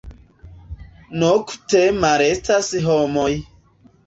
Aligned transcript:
Nokte 1.23 1.83
malestas 1.99 2.71
homoj. 2.89 3.29